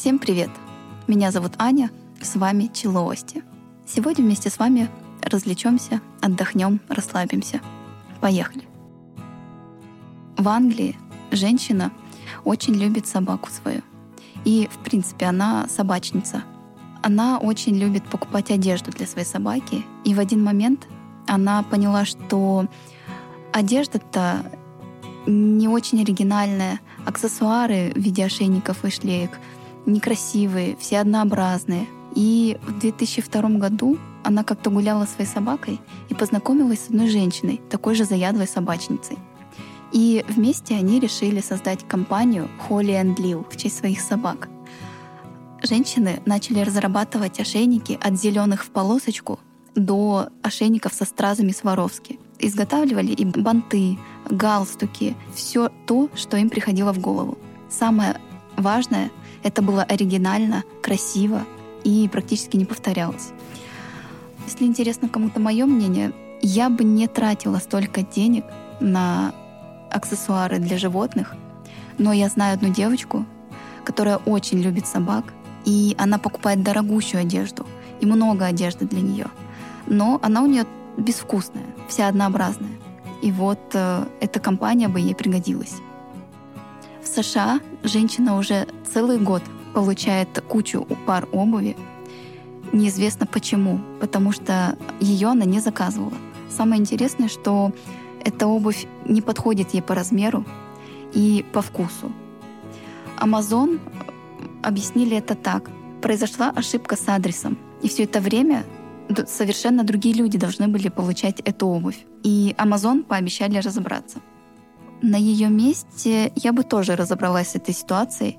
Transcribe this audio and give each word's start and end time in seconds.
Всем 0.00 0.18
привет! 0.18 0.48
Меня 1.08 1.30
зовут 1.30 1.52
Аня, 1.58 1.90
с 2.22 2.34
вами 2.34 2.70
Челоости. 2.72 3.44
Сегодня 3.86 4.24
вместе 4.24 4.48
с 4.48 4.58
вами 4.58 4.88
развлечемся, 5.20 6.00
отдохнем, 6.22 6.80
расслабимся. 6.88 7.60
Поехали! 8.18 8.62
В 10.38 10.48
Англии 10.48 10.96
женщина 11.32 11.92
очень 12.46 12.76
любит 12.76 13.06
собаку 13.06 13.50
свою. 13.50 13.82
И, 14.46 14.70
в 14.72 14.78
принципе, 14.78 15.26
она 15.26 15.68
собачница. 15.68 16.44
Она 17.02 17.36
очень 17.36 17.76
любит 17.76 18.04
покупать 18.04 18.50
одежду 18.50 18.90
для 18.92 19.06
своей 19.06 19.26
собаки. 19.26 19.84
И 20.06 20.14
в 20.14 20.18
один 20.18 20.42
момент 20.42 20.88
она 21.26 21.62
поняла, 21.62 22.06
что 22.06 22.66
одежда-то 23.52 24.50
не 25.26 25.68
очень 25.68 26.00
оригинальная, 26.00 26.80
аксессуары 27.04 27.92
в 27.94 27.98
виде 27.98 28.24
ошейников 28.24 28.82
и 28.86 28.90
шлеек 28.90 29.38
некрасивые, 29.86 30.76
все 30.78 31.00
однообразные. 31.00 31.86
И 32.14 32.58
в 32.66 32.78
2002 32.78 33.42
году 33.50 33.98
она 34.24 34.44
как-то 34.44 34.70
гуляла 34.70 35.06
своей 35.06 35.28
собакой 35.28 35.80
и 36.08 36.14
познакомилась 36.14 36.80
с 36.80 36.88
одной 36.88 37.08
женщиной, 37.08 37.60
такой 37.70 37.94
же 37.94 38.04
заядлой 38.04 38.46
собачницей. 38.46 39.18
И 39.92 40.24
вместе 40.28 40.74
они 40.76 41.00
решили 41.00 41.40
создать 41.40 41.86
компанию 41.86 42.48
Холли 42.60 42.94
and 42.94 43.16
Lil 43.16 43.44
в 43.50 43.56
честь 43.56 43.78
своих 43.78 44.00
собак. 44.00 44.48
Женщины 45.62 46.22
начали 46.26 46.60
разрабатывать 46.60 47.40
ошейники 47.40 47.98
от 48.00 48.18
зеленых 48.18 48.64
в 48.64 48.70
полосочку 48.70 49.40
до 49.74 50.28
ошейников 50.42 50.94
со 50.94 51.04
стразами 51.04 51.52
Сваровски. 51.52 52.18
Изготавливали 52.38 53.12
и 53.12 53.24
банты, 53.24 53.98
галстуки, 54.28 55.16
все 55.34 55.70
то, 55.86 56.08
что 56.14 56.36
им 56.36 56.48
приходило 56.48 56.92
в 56.92 56.98
голову. 56.98 57.36
Самое 57.68 58.16
важное— 58.56 59.10
это 59.42 59.62
было 59.62 59.82
оригинально, 59.82 60.64
красиво 60.82 61.42
и 61.84 62.08
практически 62.08 62.56
не 62.56 62.64
повторялось. 62.64 63.30
Если 64.46 64.64
интересно 64.64 65.08
кому-то 65.08 65.40
мое 65.40 65.66
мнение, 65.66 66.12
я 66.42 66.70
бы 66.70 66.84
не 66.84 67.06
тратила 67.06 67.58
столько 67.58 68.02
денег 68.02 68.44
на 68.80 69.32
аксессуары 69.90 70.58
для 70.58 70.78
животных, 70.78 71.34
но 71.98 72.12
я 72.12 72.28
знаю 72.28 72.54
одну 72.54 72.70
девочку, 72.70 73.24
которая 73.84 74.16
очень 74.18 74.60
любит 74.60 74.86
собак, 74.86 75.32
и 75.64 75.94
она 75.98 76.18
покупает 76.18 76.62
дорогущую 76.62 77.20
одежду 77.20 77.66
и 78.00 78.06
много 78.06 78.46
одежды 78.46 78.86
для 78.86 79.00
нее. 79.00 79.26
Но 79.86 80.18
она 80.22 80.42
у 80.42 80.46
нее 80.46 80.64
безвкусная, 80.96 81.66
вся 81.88 82.08
однообразная. 82.08 82.70
И 83.22 83.30
вот 83.32 83.60
э, 83.74 84.06
эта 84.20 84.40
компания 84.40 84.88
бы 84.88 85.00
ей 85.00 85.14
пригодилась. 85.14 85.74
США 87.10 87.60
женщина 87.82 88.38
уже 88.38 88.68
целый 88.84 89.18
год 89.18 89.42
получает 89.74 90.28
кучу 90.48 90.86
пар 91.06 91.28
обуви. 91.32 91.76
Неизвестно 92.72 93.26
почему, 93.26 93.80
потому 94.00 94.32
что 94.32 94.76
ее 95.00 95.28
она 95.28 95.44
не 95.44 95.60
заказывала. 95.60 96.12
Самое 96.48 96.80
интересное, 96.80 97.28
что 97.28 97.72
эта 98.24 98.46
обувь 98.46 98.86
не 99.06 99.22
подходит 99.22 99.74
ей 99.74 99.82
по 99.82 99.94
размеру 99.94 100.44
и 101.12 101.44
по 101.52 101.62
вкусу. 101.62 102.12
Amazon 103.18 103.80
объяснили 104.62 105.16
это 105.16 105.34
так. 105.34 105.70
Произошла 106.02 106.50
ошибка 106.50 106.96
с 106.96 107.08
адресом. 107.08 107.58
И 107.82 107.88
все 107.88 108.04
это 108.04 108.20
время 108.20 108.64
совершенно 109.26 109.84
другие 109.84 110.14
люди 110.14 110.38
должны 110.38 110.68
были 110.68 110.88
получать 110.88 111.40
эту 111.40 111.66
обувь. 111.66 111.98
И 112.22 112.54
Amazon 112.58 113.02
пообещали 113.02 113.58
разобраться. 113.58 114.18
На 115.02 115.16
ее 115.16 115.48
месте 115.48 116.32
я 116.36 116.52
бы 116.52 116.62
тоже 116.62 116.94
разобралась 116.94 117.50
с 117.50 117.54
этой 117.54 117.74
ситуацией. 117.74 118.38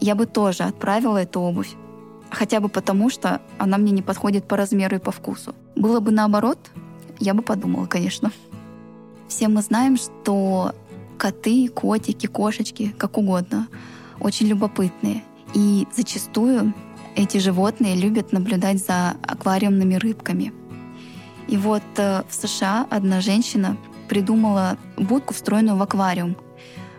Я 0.00 0.14
бы 0.14 0.26
тоже 0.26 0.62
отправила 0.62 1.18
эту 1.18 1.40
обувь. 1.40 1.74
Хотя 2.30 2.60
бы 2.60 2.68
потому, 2.68 3.10
что 3.10 3.40
она 3.58 3.78
мне 3.78 3.92
не 3.92 4.02
подходит 4.02 4.46
по 4.46 4.56
размеру 4.56 4.96
и 4.96 5.00
по 5.00 5.10
вкусу. 5.10 5.54
Было 5.76 6.00
бы 6.00 6.10
наоборот, 6.10 6.58
я 7.18 7.34
бы 7.34 7.42
подумала, 7.42 7.86
конечно. 7.86 8.32
Все 9.28 9.48
мы 9.48 9.60
знаем, 9.62 9.96
что 9.96 10.74
коты, 11.18 11.68
котики, 11.68 12.26
кошечки, 12.26 12.94
как 12.96 13.18
угодно, 13.18 13.68
очень 14.20 14.46
любопытные. 14.46 15.22
И 15.54 15.86
зачастую 15.94 16.74
эти 17.16 17.38
животные 17.38 17.96
любят 17.96 18.32
наблюдать 18.32 18.78
за 18.78 19.16
аквариумными 19.22 19.96
рыбками. 19.96 20.52
И 21.48 21.56
вот 21.56 21.82
э, 21.96 22.22
в 22.28 22.34
США 22.34 22.86
одна 22.90 23.20
женщина 23.20 23.76
придумала 24.08 24.76
будку, 24.96 25.34
встроенную 25.34 25.76
в 25.76 25.82
аквариум. 25.82 26.36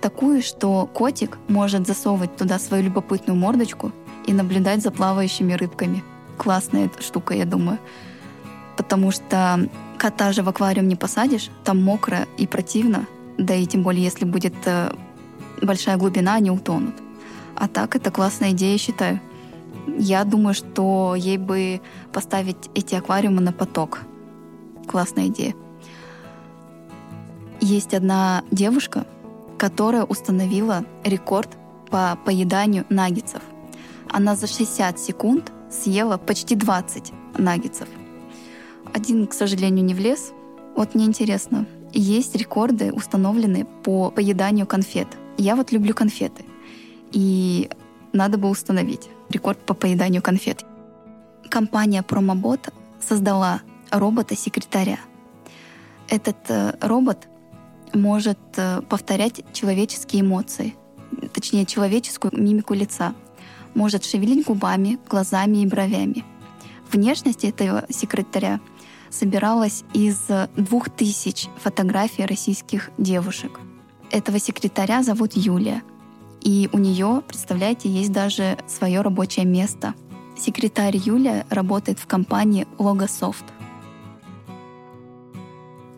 Такую, 0.00 0.42
что 0.42 0.86
котик 0.86 1.38
может 1.48 1.86
засовывать 1.86 2.36
туда 2.36 2.58
свою 2.58 2.84
любопытную 2.84 3.38
мордочку 3.38 3.92
и 4.26 4.32
наблюдать 4.32 4.82
за 4.82 4.90
плавающими 4.90 5.54
рыбками. 5.54 6.04
Классная 6.36 6.86
эта 6.86 7.02
штука, 7.02 7.34
я 7.34 7.46
думаю. 7.46 7.78
Потому 8.76 9.10
что 9.10 9.68
кота 9.96 10.32
же 10.32 10.42
в 10.42 10.48
аквариум 10.48 10.86
не 10.86 10.96
посадишь, 10.96 11.50
там 11.64 11.82
мокро 11.82 12.26
и 12.36 12.46
противно, 12.46 13.06
да 13.38 13.54
и 13.54 13.66
тем 13.66 13.82
более, 13.82 14.04
если 14.04 14.26
будет 14.26 14.54
э, 14.66 14.92
большая 15.62 15.96
глубина, 15.96 16.34
они 16.34 16.50
утонут. 16.50 16.94
А 17.54 17.68
так 17.68 17.96
это 17.96 18.10
классная 18.10 18.50
идея, 18.50 18.76
считаю. 18.76 19.20
Я 19.98 20.24
думаю, 20.24 20.54
что 20.54 21.14
ей 21.16 21.38
бы 21.38 21.80
поставить 22.12 22.70
эти 22.74 22.94
аквариумы 22.94 23.40
на 23.40 23.52
поток. 23.52 24.00
Классная 24.86 25.28
идея. 25.28 25.54
Есть 27.68 27.94
одна 27.94 28.44
девушка, 28.52 29.08
которая 29.58 30.04
установила 30.04 30.84
рекорд 31.02 31.48
по 31.90 32.16
поеданию 32.24 32.86
наггетсов. 32.90 33.42
Она 34.08 34.36
за 34.36 34.46
60 34.46 35.00
секунд 35.00 35.50
съела 35.68 36.16
почти 36.16 36.54
20 36.54 37.12
наггетсов. 37.38 37.88
Один, 38.94 39.26
к 39.26 39.34
сожалению, 39.34 39.84
не 39.84 39.94
влез. 39.94 40.32
Вот 40.76 40.94
мне 40.94 41.06
интересно, 41.06 41.66
есть 41.92 42.36
рекорды, 42.36 42.92
установленные 42.92 43.64
по 43.64 44.12
поеданию 44.12 44.68
конфет. 44.68 45.08
Я 45.36 45.56
вот 45.56 45.72
люблю 45.72 45.92
конфеты. 45.92 46.44
И 47.10 47.68
надо 48.12 48.38
бы 48.38 48.48
установить 48.48 49.08
рекорд 49.28 49.58
по 49.58 49.74
поеданию 49.74 50.22
конфет. 50.22 50.64
Компания 51.50 52.04
Promobot 52.06 52.72
создала 53.00 53.60
робота-секретаря. 53.90 55.00
Этот 56.08 56.36
э, 56.48 56.74
робот 56.80 57.26
может 57.94 58.38
э, 58.56 58.82
повторять 58.82 59.42
человеческие 59.52 60.22
эмоции, 60.22 60.74
точнее 61.32 61.66
человеческую 61.66 62.32
мимику 62.36 62.74
лица, 62.74 63.14
может 63.74 64.04
шевелить 64.04 64.46
губами, 64.46 64.98
глазами 65.08 65.58
и 65.58 65.66
бровями. 65.66 66.24
Внешность 66.90 67.44
этого 67.44 67.84
секретаря 67.90 68.60
собиралась 69.10 69.84
из 69.92 70.18
двух 70.56 70.90
тысяч 70.90 71.48
фотографий 71.62 72.24
российских 72.24 72.90
девушек. 72.98 73.60
Этого 74.10 74.38
секретаря 74.38 75.02
зовут 75.02 75.32
Юлия. 75.34 75.82
И 76.40 76.68
у 76.72 76.78
нее, 76.78 77.22
представляете, 77.26 77.88
есть 77.88 78.12
даже 78.12 78.56
свое 78.68 79.00
рабочее 79.00 79.44
место. 79.44 79.94
Секретарь 80.38 80.96
Юлия 80.96 81.44
работает 81.50 81.98
в 81.98 82.06
компании 82.06 82.68
Logosoft. 82.78 83.44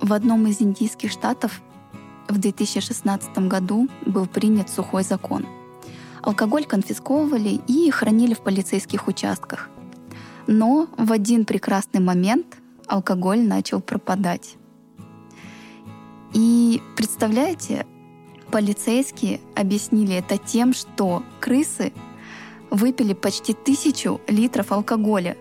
В 0.00 0.12
одном 0.12 0.46
из 0.46 0.60
индийских 0.60 1.10
штатов 1.10 1.60
в 2.36 2.38
2016 2.38 3.38
году 3.48 3.88
был 4.04 4.26
принят 4.26 4.68
сухой 4.68 5.02
закон. 5.02 5.46
Алкоголь 6.22 6.66
конфисковывали 6.66 7.60
и 7.66 7.90
хранили 7.90 8.34
в 8.34 8.40
полицейских 8.40 9.08
участках. 9.08 9.70
Но 10.46 10.88
в 10.98 11.12
один 11.12 11.46
прекрасный 11.46 12.00
момент 12.00 12.58
алкоголь 12.86 13.40
начал 13.40 13.80
пропадать. 13.80 14.56
И 16.34 16.82
представляете, 16.94 17.86
полицейские 18.50 19.40
объяснили 19.54 20.16
это 20.16 20.36
тем, 20.36 20.74
что 20.74 21.22
крысы 21.40 21.94
выпили 22.70 23.14
почти 23.14 23.54
тысячу 23.54 24.20
литров 24.28 24.72
алкоголя. 24.72 25.38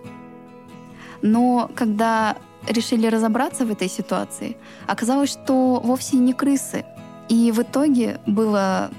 Но 1.21 1.69
когда 1.75 2.37
решили 2.67 3.07
разобраться 3.07 3.65
в 3.65 3.71
этой 3.71 3.89
ситуации, 3.89 4.57
оказалось, 4.87 5.31
что 5.31 5.81
вовсе 5.83 6.17
не 6.17 6.33
крысы. 6.33 6.85
И 7.29 7.51
в 7.51 7.61
итоге 7.61 8.19
было 8.25 8.91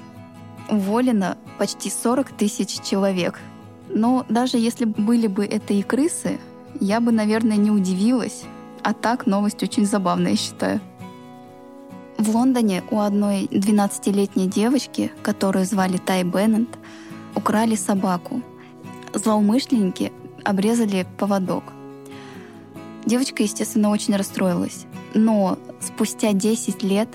уволено 0.68 1.36
почти 1.58 1.90
40 1.90 2.32
тысяч 2.32 2.80
человек. 2.80 3.40
Но 3.88 4.24
даже 4.28 4.58
если 4.58 4.84
были 4.84 5.26
бы 5.26 5.44
это 5.44 5.74
и 5.74 5.82
крысы, 5.82 6.38
я 6.80 7.00
бы, 7.00 7.12
наверное, 7.12 7.56
не 7.56 7.70
удивилась. 7.70 8.44
А 8.82 8.92
так 8.92 9.26
новость 9.26 9.62
очень 9.62 9.86
забавная, 9.86 10.32
я 10.32 10.36
считаю. 10.36 10.80
В 12.18 12.34
Лондоне 12.34 12.82
у 12.90 13.00
одной 13.00 13.44
12-летней 13.44 14.48
девочки, 14.48 15.12
которую 15.22 15.66
звали 15.66 15.98
Тай 15.98 16.24
Беннет, 16.24 16.68
украли 17.34 17.74
собаку. 17.74 18.42
Злоумышленники 19.12 20.12
обрезали 20.44 21.06
поводок. 21.18 21.64
Девочка, 23.06 23.42
естественно, 23.42 23.90
очень 23.90 24.16
расстроилась. 24.16 24.86
Но 25.14 25.58
спустя 25.80 26.32
10 26.32 26.82
лет 26.82 27.08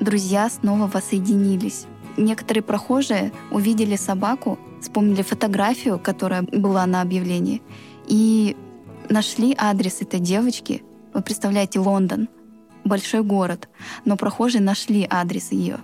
друзья 0.00 0.50
снова 0.50 0.86
воссоединились. 0.86 1.86
Некоторые 2.16 2.62
прохожие 2.62 3.32
увидели 3.50 3.96
собаку 3.96 4.58
вспомнили 4.80 5.22
фотографию, 5.22 5.98
которая 5.98 6.42
была 6.42 6.86
на 6.86 7.02
объявлении, 7.02 7.62
и 8.06 8.56
нашли 9.08 9.54
адрес 9.56 10.00
этой 10.00 10.20
девочки. 10.20 10.82
Вы 11.14 11.22
представляете, 11.22 11.80
Лондон, 11.80 12.28
большой 12.84 13.22
город, 13.22 13.68
но 14.04 14.16
прохожие 14.16 14.62
нашли 14.62 15.06
адрес 15.08 15.52
ее 15.52 15.78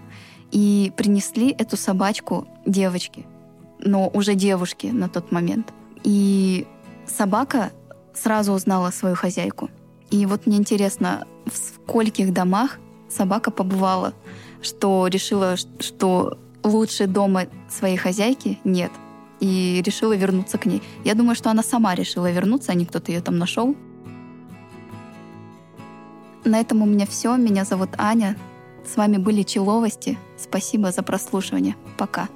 и 0.50 0.92
принесли 0.96 1.50
эту 1.50 1.76
собачку 1.76 2.46
девочке, 2.66 3.24
но 3.78 4.08
уже 4.08 4.34
девушке 4.34 4.92
на 4.92 5.08
тот 5.08 5.32
момент. 5.32 5.72
И 6.02 6.66
собака 7.06 7.72
сразу 8.14 8.52
узнала 8.52 8.90
свою 8.90 9.16
хозяйку. 9.16 9.70
И 10.10 10.26
вот 10.26 10.46
мне 10.46 10.56
интересно, 10.56 11.26
в 11.46 11.56
скольких 11.56 12.32
домах 12.32 12.78
собака 13.08 13.50
побывала, 13.50 14.14
что 14.62 15.06
решила, 15.06 15.56
что 15.56 16.38
лучше 16.62 17.06
дома 17.06 17.46
своей 17.68 17.96
хозяйки 17.96 18.58
нет, 18.64 18.90
и 19.40 19.82
решила 19.84 20.16
вернуться 20.16 20.58
к 20.58 20.66
ней. 20.66 20.82
Я 21.04 21.14
думаю, 21.14 21.34
что 21.34 21.50
она 21.50 21.62
сама 21.62 21.94
решила 21.94 22.30
вернуться, 22.30 22.72
а 22.72 22.74
не 22.74 22.86
кто-то 22.86 23.12
ее 23.12 23.20
там 23.20 23.38
нашел. 23.38 23.76
На 26.44 26.60
этом 26.60 26.82
у 26.82 26.86
меня 26.86 27.06
все. 27.06 27.36
Меня 27.36 27.64
зовут 27.64 27.90
Аня. 27.96 28.36
С 28.86 28.96
вами 28.96 29.16
были 29.16 29.42
Человости. 29.42 30.18
Спасибо 30.36 30.92
за 30.92 31.02
прослушивание. 31.02 31.74
Пока. 31.96 32.28